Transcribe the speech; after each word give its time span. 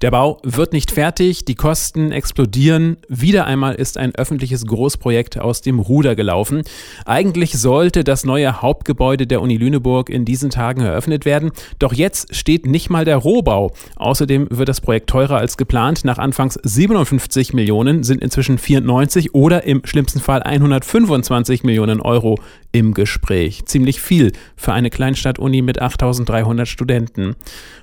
Der 0.00 0.10
Bau 0.10 0.38
wird 0.42 0.72
nicht 0.72 0.92
fertig, 0.92 1.44
die 1.44 1.54
Kosten 1.54 2.10
explodieren. 2.10 2.96
Wieder 3.08 3.46
einmal 3.46 3.74
ist 3.74 3.98
ein 3.98 4.14
öffentliches 4.14 4.64
Großprojekt 4.64 5.38
aus 5.38 5.60
dem 5.60 5.78
Ruder 5.78 6.16
gelaufen. 6.16 6.62
Eigentlich 7.04 7.58
sollte 7.58 8.02
das 8.02 8.24
neue 8.24 8.62
Hauptgebäude 8.62 9.26
der 9.26 9.42
Uni 9.42 9.58
Lüneburg 9.58 10.08
in 10.08 10.24
diesen 10.24 10.48
Tagen 10.48 10.80
eröffnet 10.80 11.26
werden. 11.26 11.50
Doch 11.78 11.92
jetzt 11.92 12.34
steht 12.34 12.64
nicht 12.64 12.88
mal 12.88 13.04
der 13.04 13.18
Rohbau. 13.18 13.72
Außerdem 13.96 14.46
wird 14.50 14.70
das 14.70 14.80
Projekt 14.80 15.10
teurer 15.10 15.36
als 15.36 15.58
geplant. 15.58 16.06
Nach 16.06 16.16
anfangs 16.16 16.58
57 16.62 17.52
Millionen 17.52 18.02
sind 18.02 18.22
inzwischen 18.22 18.56
94 18.56 19.34
oder 19.34 19.64
im 19.64 19.82
schlimmsten 19.84 20.20
Fall 20.20 20.42
125 20.42 21.62
Millionen 21.62 22.00
Euro 22.00 22.38
im 22.72 22.94
Gespräch. 22.94 23.66
Ziemlich 23.66 24.00
viel 24.00 24.32
für 24.56 24.72
eine 24.72 24.88
Kleinstadt-Uni 24.88 25.60
mit 25.60 25.82
8300 25.82 26.66
Studenten. 26.66 27.36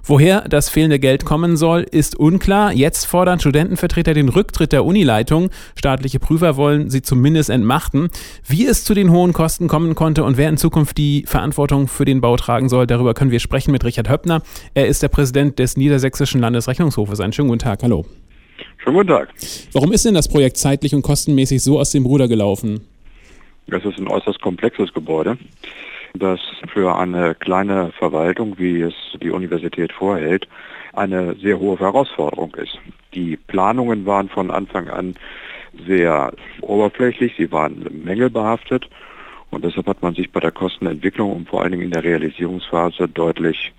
Woher 0.04 0.48
das 0.48 0.70
fehlende 0.70 0.98
Geld 1.00 1.26
kommen 1.26 1.58
soll, 1.58 1.82
ist 1.82 2.07
unklar. 2.16 2.74
Jetzt 2.74 3.06
fordern 3.06 3.40
Studentenvertreter 3.40 4.14
den 4.14 4.30
Rücktritt 4.30 4.72
der 4.72 4.86
Unileitung. 4.86 5.50
Staatliche 5.76 6.20
Prüfer 6.20 6.58
wollen 6.58 6.90
sie 6.90 7.02
zumindest 7.02 7.50
entmachten. 7.50 8.10
Wie 8.46 8.66
es 8.66 8.84
zu 8.84 8.94
den 8.94 9.12
hohen 9.12 9.34
Kosten 9.34 9.68
kommen 9.68 9.96
konnte 9.96 10.24
und 10.24 10.38
wer 10.38 10.50
in 10.50 10.58
Zukunft 10.58 10.98
die 10.98 11.24
Verantwortung 11.28 11.88
für 11.88 12.06
den 12.06 12.22
Bau 12.22 12.36
tragen 12.38 12.70
soll, 12.70 12.88
darüber 12.88 13.14
können 13.14 13.32
wir 13.32 13.40
sprechen 13.40 13.72
mit 13.72 13.84
Richard 13.84 14.10
Höppner. 14.10 14.42
Er 14.74 14.88
ist 14.88 15.04
der 15.04 15.10
Präsident 15.10 15.60
des 15.60 15.78
Niedersächsischen 15.78 16.42
Landesrechnungshofes. 16.42 17.20
Einen 17.20 17.34
schönen 17.34 17.50
guten 17.50 17.60
Tag. 17.60 17.84
Hallo. 17.84 18.06
Schönen 18.78 18.96
guten 18.96 19.10
Tag. 19.10 19.30
Warum 19.74 19.92
ist 19.92 20.06
denn 20.06 20.14
das 20.14 20.28
Projekt 20.28 20.58
zeitlich 20.58 20.96
und 20.96 21.02
kostenmäßig 21.02 21.62
so 21.62 21.80
aus 21.80 21.92
dem 21.92 22.06
Ruder 22.06 22.28
gelaufen? 22.28 22.82
Das 23.68 23.84
ist 23.84 23.98
ein 23.98 24.08
äußerst 24.08 24.42
komplexes 24.42 24.94
Gebäude, 24.94 25.38
das 26.14 26.40
für 26.72 26.98
eine 26.98 27.36
kleine 27.36 27.92
Verwaltung, 28.00 28.58
wie 28.58 28.82
es 28.82 28.94
die 29.22 29.30
Universität 29.30 29.92
vorhält, 29.92 30.48
eine 30.98 31.36
sehr 31.36 31.59
hohe 31.59 31.80
Herausforderung 31.80 32.56
ist. 32.56 32.78
Die 33.14 33.38
Planungen 33.38 34.06
waren 34.06 34.30
von 34.30 34.52
Anfang 34.52 34.90
an 34.90 35.16
sehr 35.88 36.34
oberflächlich, 36.62 37.34
sie 37.38 37.52
waren 37.52 37.86
mängelbehaftet 38.03 38.90
und 39.52 39.64
deshalb 39.64 39.88
hat 39.88 40.02
man 40.02 40.16
sich 40.16 40.31
bei 40.31 40.40
der 40.40 40.52
Kostenentwicklung 40.52 41.31
und 41.36 41.50
vor 41.50 41.62
allen 41.62 41.72
Dingen 41.72 41.84
in 41.84 41.92
der 41.92 42.03
Realisierungsphase 42.03 43.08
deutlich 43.08 43.72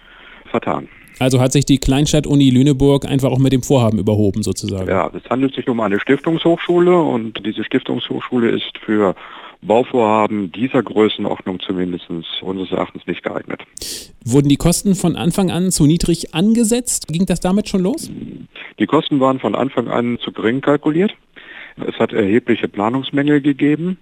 vertan. 0.50 0.88
Also 1.18 1.40
hat 1.40 1.52
sich 1.52 1.64
die 1.66 1.78
Kleinstadt-Uni 1.78 2.50
Lüneburg 2.50 3.04
einfach 3.04 3.30
auch 3.30 3.38
mit 3.38 3.52
dem 3.52 3.62
Vorhaben 3.62 3.98
überhoben 3.98 4.42
sozusagen? 4.42 4.88
Ja, 4.88 5.10
es 5.12 5.28
handelt 5.28 5.54
sich 5.54 5.68
um 5.68 5.80
eine 5.80 5.98
Stiftungshochschule 5.98 6.96
und 6.96 7.44
diese 7.44 7.64
Stiftungshochschule 7.64 8.50
ist 8.50 8.78
für 8.84 9.16
Bauvorhaben 9.60 10.52
dieser 10.52 10.82
Größenordnung 10.82 11.58
zumindest 11.58 12.08
unseres 12.42 12.70
Erachtens 12.70 13.06
nicht 13.06 13.24
geeignet. 13.24 13.62
Wurden 14.30 14.50
die 14.50 14.58
Kosten 14.58 14.94
von 14.94 15.16
Anfang 15.16 15.50
an 15.50 15.70
zu 15.70 15.86
niedrig 15.86 16.34
angesetzt? 16.34 17.08
Ging 17.08 17.24
das 17.24 17.40
damit 17.40 17.70
schon 17.70 17.82
los? 17.82 18.10
Die 18.78 18.86
Kosten 18.86 19.20
waren 19.20 19.40
von 19.40 19.54
Anfang 19.54 19.88
an 19.88 20.18
zu 20.22 20.32
gering 20.32 20.60
kalkuliert. 20.60 21.14
Es 21.86 21.94
hat 21.98 22.12
erhebliche 22.12 22.68
Planungsmängel 22.68 23.40
gegeben. 23.40 23.96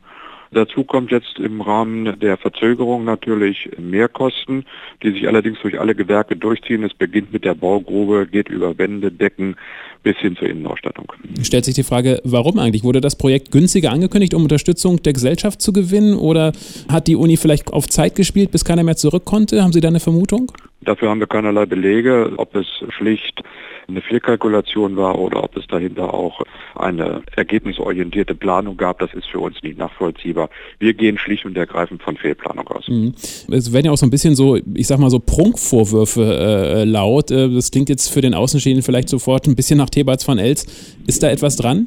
Dazu 0.52 0.84
kommt 0.84 1.10
jetzt 1.10 1.38
im 1.38 1.60
Rahmen 1.60 2.18
der 2.20 2.36
Verzögerung 2.36 3.04
natürlich 3.04 3.68
Mehrkosten, 3.78 4.64
die 5.02 5.12
sich 5.12 5.28
allerdings 5.28 5.58
durch 5.60 5.78
alle 5.80 5.94
Gewerke 5.94 6.36
durchziehen. 6.36 6.84
Es 6.84 6.94
beginnt 6.94 7.32
mit 7.32 7.44
der 7.44 7.54
Baugrube, 7.54 8.26
geht 8.26 8.48
über 8.48 8.76
Wände, 8.78 9.10
Decken 9.10 9.56
bis 10.02 10.16
hin 10.18 10.36
zur 10.36 10.48
Innenausstattung. 10.48 11.12
Stellt 11.42 11.64
sich 11.64 11.74
die 11.74 11.82
Frage, 11.82 12.20
warum 12.22 12.58
eigentlich? 12.58 12.84
Wurde 12.84 13.00
das 13.00 13.16
Projekt 13.16 13.50
günstiger 13.50 13.90
angekündigt, 13.90 14.34
um 14.34 14.42
Unterstützung 14.42 15.02
der 15.02 15.12
Gesellschaft 15.12 15.60
zu 15.60 15.72
gewinnen 15.72 16.14
oder 16.16 16.52
hat 16.88 17.08
die 17.08 17.16
Uni 17.16 17.36
vielleicht 17.36 17.72
auf 17.72 17.88
Zeit 17.88 18.14
gespielt, 18.14 18.52
bis 18.52 18.64
keiner 18.64 18.84
mehr 18.84 18.96
zurück 18.96 19.24
konnte? 19.24 19.62
Haben 19.62 19.72
Sie 19.72 19.80
da 19.80 19.88
eine 19.88 20.00
Vermutung? 20.00 20.52
Dafür 20.82 21.10
haben 21.10 21.20
wir 21.20 21.26
keinerlei 21.26 21.66
Belege, 21.66 22.32
ob 22.36 22.54
es 22.54 22.66
schlicht 22.90 23.42
eine 23.88 24.02
Fehlkalkulation 24.02 24.96
war 24.96 25.18
oder 25.18 25.44
ob 25.44 25.56
es 25.56 25.66
dahinter 25.68 26.12
auch 26.12 26.42
eine 26.74 27.22
ergebnisorientierte 27.36 28.34
Planung 28.34 28.76
gab, 28.76 28.98
das 28.98 29.14
ist 29.14 29.26
für 29.28 29.38
uns 29.38 29.62
nicht 29.62 29.78
nachvollziehbar. 29.78 30.50
Wir 30.78 30.94
gehen 30.94 31.18
schlicht 31.18 31.44
und 31.44 31.56
ergreifend 31.56 32.02
von 32.02 32.16
Fehlplanung 32.16 32.66
aus. 32.68 32.88
Mhm. 32.88 33.14
Es 33.50 33.72
werden 33.72 33.86
ja 33.86 33.92
auch 33.92 33.96
so 33.96 34.06
ein 34.06 34.10
bisschen 34.10 34.34
so, 34.34 34.56
ich 34.56 34.86
sag 34.86 34.98
mal 34.98 35.10
so 35.10 35.20
Prunkvorwürfe 35.20 36.22
äh, 36.22 36.84
laut. 36.84 37.30
Äh, 37.30 37.48
das 37.50 37.70
klingt 37.70 37.88
jetzt 37.88 38.08
für 38.08 38.20
den 38.20 38.34
Außenstehenden 38.34 38.82
vielleicht 38.82 39.08
sofort 39.08 39.46
ein 39.46 39.54
bisschen 39.54 39.78
nach 39.78 39.90
Theberts 39.90 40.24
von 40.24 40.38
Els. 40.38 40.66
Ist 41.06 41.22
da 41.22 41.30
etwas 41.30 41.56
dran? 41.56 41.86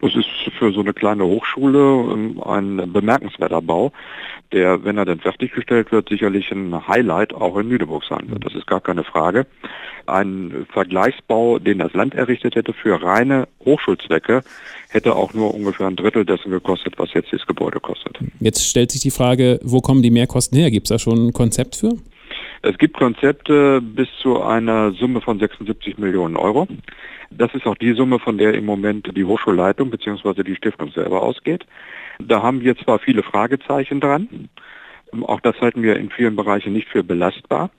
Das 0.00 0.14
ist 0.14 0.28
für 0.58 0.72
so 0.72 0.80
eine 0.80 0.94
kleine 0.94 1.24
Hochschule 1.24 1.78
ähm, 2.12 2.42
ein 2.42 2.92
bemerkenswerter 2.92 3.60
Bau, 3.60 3.92
der, 4.52 4.84
wenn 4.84 4.98
er 4.98 5.04
dann 5.04 5.20
fertiggestellt 5.20 5.92
wird, 5.92 6.08
sicherlich 6.08 6.50
ein 6.50 6.88
Highlight 6.88 7.34
auch 7.34 7.56
in 7.58 7.68
Lüneburg 7.68 8.04
sein 8.04 8.30
wird. 8.30 8.44
Das 8.44 8.54
ist 8.54 8.66
gar 8.66 8.80
keine 8.80 9.04
Frage. 9.04 9.46
Ein 10.06 10.66
Vergleichsbau, 10.72 11.58
den 11.58 11.78
das 11.78 11.92
Land 11.92 12.14
errichtet 12.14 12.54
hätte 12.56 12.72
für 12.72 13.02
reine 13.02 13.46
Hochschulzwecke, 13.64 14.42
hätte 14.88 15.14
auch 15.14 15.34
nur 15.34 15.54
ungefähr 15.54 15.86
ein 15.86 15.96
Drittel 15.96 16.24
dessen 16.24 16.50
gekostet, 16.50 16.94
was 16.98 17.12
jetzt 17.12 17.32
das 17.32 17.46
Gebäude 17.46 17.78
kostet. 17.80 18.18
Jetzt 18.40 18.66
stellt 18.66 18.90
sich 18.90 19.02
die 19.02 19.10
Frage, 19.10 19.60
wo 19.62 19.80
kommen 19.80 20.02
die 20.02 20.10
Mehrkosten 20.10 20.58
her? 20.58 20.70
Gibt 20.70 20.86
es 20.86 20.88
da 20.88 20.98
schon 20.98 21.28
ein 21.28 21.32
Konzept 21.32 21.76
für? 21.76 21.92
Es 22.62 22.76
gibt 22.76 22.98
Konzepte 22.98 23.80
bis 23.80 24.08
zu 24.20 24.42
einer 24.42 24.92
Summe 24.92 25.20
von 25.20 25.38
76 25.38 25.96
Millionen 25.96 26.36
Euro. 26.36 26.66
Das 27.30 27.54
ist 27.54 27.66
auch 27.66 27.76
die 27.76 27.92
Summe, 27.92 28.18
von 28.18 28.38
der 28.38 28.54
im 28.54 28.64
Moment 28.64 29.16
die 29.16 29.24
Hochschulleitung 29.24 29.90
bzw. 29.90 30.42
die 30.42 30.56
Stiftung 30.56 30.90
selber 30.90 31.22
ausgeht. 31.22 31.64
Da 32.18 32.42
haben 32.42 32.60
wir 32.60 32.76
zwar 32.76 32.98
viele 32.98 33.22
Fragezeichen 33.22 34.00
dran, 34.00 34.48
auch 35.22 35.40
das 35.40 35.56
halten 35.60 35.82
wir 35.82 35.96
in 35.96 36.10
vielen 36.10 36.36
Bereichen 36.36 36.72
nicht 36.72 36.88
für 36.88 37.02
belastbar, 37.02 37.70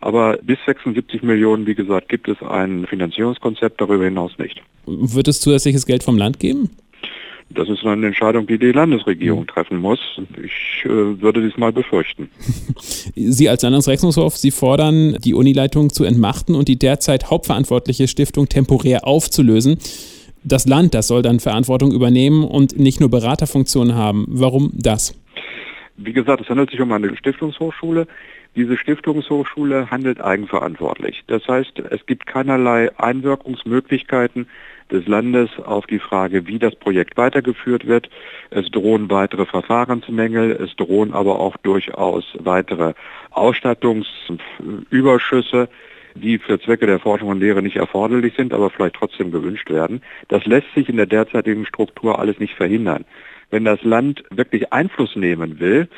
aber 0.00 0.38
bis 0.42 0.58
76 0.66 1.22
Millionen, 1.22 1.66
wie 1.66 1.74
gesagt, 1.74 2.08
gibt 2.08 2.28
es 2.28 2.40
ein 2.42 2.86
Finanzierungskonzept, 2.86 3.80
darüber 3.80 4.04
hinaus 4.04 4.32
nicht. 4.38 4.62
Wird 4.86 5.28
es 5.28 5.40
zusätzliches 5.40 5.86
Geld 5.86 6.02
vom 6.02 6.16
Land 6.16 6.40
geben? 6.40 6.70
Das 7.52 7.68
ist 7.68 7.84
eine 7.84 8.06
Entscheidung, 8.06 8.46
die 8.46 8.58
die 8.58 8.70
Landesregierung 8.70 9.46
treffen 9.46 9.78
muss. 9.78 9.98
Ich 10.42 10.84
äh, 10.84 10.88
würde 10.88 11.42
dies 11.42 11.56
mal 11.56 11.72
befürchten. 11.72 12.30
Sie 13.16 13.48
als 13.48 13.62
Landesrechnungshof, 13.62 14.36
Sie 14.36 14.52
fordern, 14.52 15.16
die 15.24 15.34
Unileitung 15.34 15.90
zu 15.90 16.04
entmachten 16.04 16.54
und 16.54 16.68
die 16.68 16.78
derzeit 16.78 17.28
hauptverantwortliche 17.30 18.06
Stiftung 18.06 18.48
temporär 18.48 19.06
aufzulösen. 19.06 19.78
Das 20.44 20.66
Land, 20.66 20.94
das 20.94 21.08
soll 21.08 21.22
dann 21.22 21.40
Verantwortung 21.40 21.92
übernehmen 21.92 22.44
und 22.44 22.78
nicht 22.78 23.00
nur 23.00 23.10
Beraterfunktionen 23.10 23.94
haben. 23.94 24.26
Warum 24.28 24.70
das? 24.74 25.14
Wie 25.96 26.12
gesagt, 26.12 26.40
es 26.42 26.48
handelt 26.48 26.70
sich 26.70 26.80
um 26.80 26.92
eine 26.92 27.14
Stiftungshochschule. 27.16 28.06
Diese 28.56 28.76
Stiftungshochschule 28.76 29.90
handelt 29.90 30.20
eigenverantwortlich. 30.20 31.22
Das 31.28 31.46
heißt, 31.46 31.78
es 31.78 32.04
gibt 32.06 32.26
keinerlei 32.26 32.90
Einwirkungsmöglichkeiten 32.98 34.48
des 34.90 35.06
Landes 35.06 35.50
auf 35.64 35.86
die 35.86 36.00
Frage, 36.00 36.48
wie 36.48 36.58
das 36.58 36.74
Projekt 36.74 37.16
weitergeführt 37.16 37.86
wird. 37.86 38.10
Es 38.50 38.68
drohen 38.70 39.08
weitere 39.08 39.46
Verfahrensmängel, 39.46 40.50
es 40.50 40.74
drohen 40.74 41.12
aber 41.12 41.38
auch 41.38 41.56
durchaus 41.58 42.24
weitere 42.38 42.94
Ausstattungsüberschüsse 43.30 45.68
die 46.14 46.38
für 46.38 46.60
Zwecke 46.60 46.86
der 46.86 46.98
Forschung 46.98 47.28
und 47.28 47.40
Lehre 47.40 47.62
nicht 47.62 47.76
erforderlich 47.76 48.34
sind, 48.36 48.52
aber 48.52 48.70
vielleicht 48.70 48.96
trotzdem 48.96 49.30
gewünscht 49.30 49.70
werden. 49.70 50.02
Das 50.28 50.44
lässt 50.44 50.66
sich 50.74 50.88
in 50.88 50.96
der 50.96 51.06
derzeitigen 51.06 51.66
Struktur 51.66 52.18
alles 52.18 52.40
nicht 52.40 52.54
verhindern. 52.54 53.04
Wenn 53.50 53.64
das 53.64 53.82
Land 53.82 54.22
wirklich 54.30 54.72
Einfluss 54.72 55.16
nehmen 55.16 55.60
will, 55.60 55.88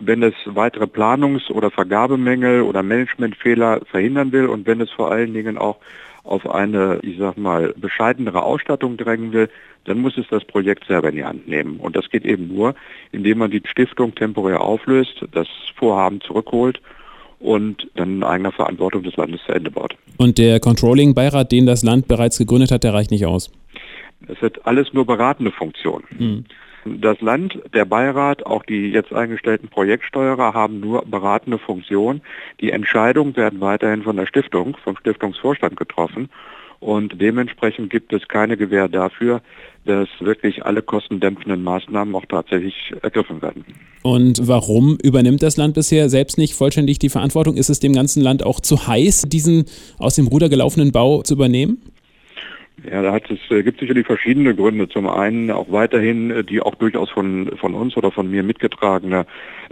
wenn 0.00 0.22
es 0.22 0.34
weitere 0.46 0.86
Planungs- 0.86 1.50
oder 1.50 1.70
Vergabemängel 1.70 2.62
oder 2.62 2.82
Managementfehler 2.82 3.82
verhindern 3.90 4.32
will 4.32 4.46
und 4.46 4.66
wenn 4.66 4.80
es 4.80 4.90
vor 4.90 5.10
allen 5.10 5.32
Dingen 5.32 5.58
auch 5.58 5.76
auf 6.24 6.48
eine, 6.48 6.98
ich 7.02 7.18
sag 7.18 7.38
mal, 7.38 7.74
bescheidenere 7.76 8.42
Ausstattung 8.42 8.96
drängen 8.96 9.32
will, 9.32 9.48
dann 9.84 9.98
muss 9.98 10.18
es 10.18 10.26
das 10.28 10.44
Projekt 10.44 10.86
selber 10.86 11.08
in 11.08 11.16
die 11.16 11.24
Hand 11.24 11.48
nehmen. 11.48 11.78
Und 11.78 11.96
das 11.96 12.10
geht 12.10 12.24
eben 12.24 12.48
nur, 12.48 12.74
indem 13.12 13.38
man 13.38 13.50
die 13.50 13.62
Stiftung 13.64 14.14
temporär 14.14 14.60
auflöst, 14.60 15.24
das 15.32 15.48
Vorhaben 15.76 16.20
zurückholt 16.20 16.80
und 17.38 17.88
dann 17.94 18.16
in 18.16 18.22
eigener 18.24 18.52
Verantwortung 18.52 19.02
des 19.02 19.16
Landes 19.16 19.40
zu 19.46 19.52
Ende 19.52 19.70
baut. 19.70 19.96
Und 20.18 20.36
der 20.36 20.60
Controlling-Beirat, 20.60 21.50
den 21.50 21.66
das 21.66 21.82
Land 21.82 22.06
bereits 22.06 22.36
gegründet 22.36 22.70
hat, 22.70 22.84
der 22.84 22.92
reicht 22.92 23.10
nicht 23.10 23.24
aus? 23.24 23.50
Es 24.28 24.40
hat 24.42 24.66
alles 24.66 24.92
nur 24.92 25.06
beratende 25.06 25.50
Funktionen. 25.50 26.04
Hm. 26.16 26.44
Das 26.84 27.20
Land, 27.20 27.58
der 27.74 27.84
Beirat, 27.84 28.46
auch 28.46 28.64
die 28.64 28.90
jetzt 28.90 29.12
eingestellten 29.12 29.68
Projektsteuerer 29.68 30.54
haben 30.54 30.80
nur 30.80 31.04
beratende 31.04 31.58
Funktion. 31.58 32.22
Die 32.60 32.70
Entscheidungen 32.70 33.36
werden 33.36 33.60
weiterhin 33.60 34.02
von 34.02 34.16
der 34.16 34.26
Stiftung, 34.26 34.76
vom 34.82 34.96
Stiftungsvorstand 34.96 35.76
getroffen. 35.76 36.30
Und 36.80 37.20
dementsprechend 37.20 37.90
gibt 37.90 38.12
es 38.14 38.26
keine 38.26 38.56
Gewähr 38.56 38.88
dafür, 38.88 39.42
dass 39.84 40.08
wirklich 40.20 40.64
alle 40.64 40.80
kostendämpfenden 40.80 41.62
Maßnahmen 41.62 42.14
auch 42.14 42.24
tatsächlich 42.26 42.94
ergriffen 43.02 43.42
werden. 43.42 43.64
Und 44.02 44.48
warum 44.48 44.96
übernimmt 45.02 45.42
das 45.42 45.58
Land 45.58 45.74
bisher 45.74 46.08
selbst 46.08 46.38
nicht 46.38 46.54
vollständig 46.54 46.98
die 46.98 47.10
Verantwortung? 47.10 47.56
Ist 47.58 47.68
es 47.68 47.80
dem 47.80 47.92
ganzen 47.92 48.22
Land 48.22 48.42
auch 48.44 48.60
zu 48.60 48.86
heiß, 48.86 49.26
diesen 49.28 49.66
aus 49.98 50.14
dem 50.14 50.26
Ruder 50.26 50.48
gelaufenen 50.48 50.90
Bau 50.90 51.22
zu 51.22 51.34
übernehmen? 51.34 51.82
Ja, 52.88 53.02
da 53.02 53.12
hat 53.12 53.30
es, 53.30 53.38
äh, 53.50 53.62
gibt 53.62 53.80
sicherlich 53.80 54.06
verschiedene 54.06 54.54
Gründe. 54.54 54.88
Zum 54.88 55.06
einen 55.06 55.50
auch 55.50 55.70
weiterhin 55.70 56.30
äh, 56.30 56.44
die 56.44 56.60
auch 56.60 56.74
durchaus 56.76 57.10
von, 57.10 57.50
von 57.58 57.74
uns 57.74 57.96
oder 57.96 58.10
von 58.10 58.30
mir 58.30 58.42
mitgetragene 58.42 59.26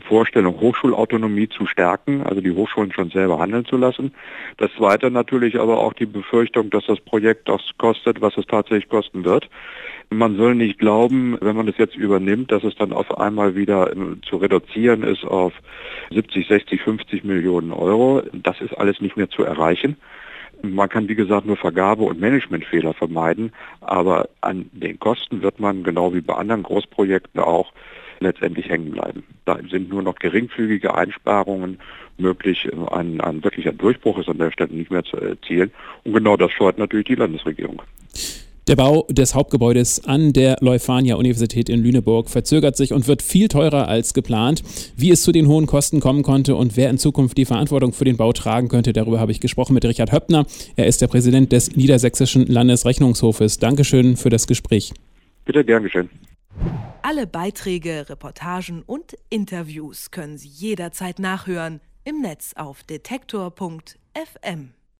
Vorstellung, 0.06 0.60
Hochschulautonomie 0.60 1.48
zu 1.48 1.66
stärken, 1.66 2.22
also 2.22 2.40
die 2.40 2.50
Hochschulen 2.50 2.92
schon 2.92 3.10
selber 3.10 3.38
handeln 3.38 3.64
zu 3.64 3.76
lassen. 3.76 4.12
Das 4.58 4.70
zweite 4.76 5.10
natürlich 5.10 5.58
aber 5.58 5.78
auch 5.78 5.94
die 5.94 6.06
Befürchtung, 6.06 6.70
dass 6.70 6.84
das 6.86 7.00
Projekt 7.00 7.48
das 7.48 7.62
kostet, 7.78 8.20
was 8.20 8.36
es 8.36 8.46
tatsächlich 8.46 8.88
kosten 8.88 9.24
wird. 9.24 9.48
Man 10.10 10.36
soll 10.36 10.54
nicht 10.54 10.78
glauben, 10.78 11.38
wenn 11.40 11.56
man 11.56 11.68
es 11.68 11.78
jetzt 11.78 11.96
übernimmt, 11.96 12.50
dass 12.50 12.64
es 12.64 12.74
dann 12.74 12.92
auf 12.92 13.18
einmal 13.18 13.54
wieder 13.54 13.90
äh, 13.92 14.20
zu 14.28 14.36
reduzieren 14.36 15.02
ist 15.02 15.24
auf 15.24 15.54
70, 16.10 16.46
60, 16.46 16.82
50 16.82 17.24
Millionen 17.24 17.72
Euro. 17.72 18.22
Das 18.32 18.60
ist 18.60 18.74
alles 18.74 19.00
nicht 19.00 19.16
mehr 19.16 19.30
zu 19.30 19.44
erreichen. 19.44 19.96
Man 20.62 20.88
kann, 20.88 21.08
wie 21.08 21.14
gesagt, 21.14 21.46
nur 21.46 21.56
Vergabe- 21.56 22.04
und 22.04 22.20
Managementfehler 22.20 22.94
vermeiden, 22.94 23.52
aber 23.80 24.28
an 24.40 24.68
den 24.72 24.98
Kosten 24.98 25.42
wird 25.42 25.60
man, 25.60 25.84
genau 25.84 26.14
wie 26.14 26.20
bei 26.20 26.34
anderen 26.34 26.62
Großprojekten 26.62 27.40
auch, 27.40 27.72
letztendlich 28.20 28.68
hängen 28.68 28.90
bleiben. 28.90 29.22
Da 29.44 29.58
sind 29.70 29.88
nur 29.88 30.02
noch 30.02 30.16
geringfügige 30.16 30.94
Einsparungen 30.94 31.78
möglich. 32.16 32.68
Ein, 32.90 33.20
ein 33.20 33.44
wirklicher 33.44 33.72
Durchbruch 33.72 34.18
ist 34.18 34.28
an 34.28 34.38
der 34.38 34.50
Stelle 34.50 34.74
nicht 34.74 34.90
mehr 34.90 35.04
zu 35.04 35.16
erzielen. 35.16 35.70
Und 36.04 36.14
genau 36.14 36.36
das 36.36 36.50
scheut 36.52 36.78
natürlich 36.78 37.06
die 37.06 37.14
Landesregierung. 37.14 37.82
Der 38.68 38.76
Bau 38.76 39.06
des 39.08 39.34
Hauptgebäudes 39.34 40.04
an 40.04 40.34
der 40.34 40.58
Leuphania-Universität 40.60 41.70
in 41.70 41.82
Lüneburg 41.82 42.28
verzögert 42.28 42.76
sich 42.76 42.92
und 42.92 43.08
wird 43.08 43.22
viel 43.22 43.48
teurer 43.48 43.88
als 43.88 44.12
geplant. 44.12 44.62
Wie 44.94 45.10
es 45.10 45.22
zu 45.22 45.32
den 45.32 45.46
hohen 45.46 45.64
Kosten 45.64 46.00
kommen 46.00 46.22
konnte 46.22 46.54
und 46.54 46.76
wer 46.76 46.90
in 46.90 46.98
Zukunft 46.98 47.38
die 47.38 47.46
Verantwortung 47.46 47.94
für 47.94 48.04
den 48.04 48.18
Bau 48.18 48.34
tragen 48.34 48.68
könnte, 48.68 48.92
darüber 48.92 49.20
habe 49.20 49.32
ich 49.32 49.40
gesprochen 49.40 49.72
mit 49.72 49.86
Richard 49.86 50.12
Höppner. 50.12 50.44
Er 50.76 50.86
ist 50.86 51.00
der 51.00 51.06
Präsident 51.06 51.50
des 51.50 51.76
Niedersächsischen 51.76 52.46
Landesrechnungshofes. 52.46 53.58
Dankeschön 53.58 54.18
für 54.18 54.28
das 54.28 54.46
Gespräch. 54.46 54.92
Bitte 55.46 55.64
gern 55.64 55.84
geschehen. 55.84 56.10
Alle 57.00 57.26
Beiträge, 57.26 58.10
Reportagen 58.10 58.82
und 58.84 59.16
Interviews 59.30 60.10
können 60.10 60.36
Sie 60.36 60.48
jederzeit 60.48 61.18
nachhören 61.20 61.80
im 62.04 62.20
Netz 62.20 62.52
auf 62.54 62.82
detektor.fm. 62.82 64.74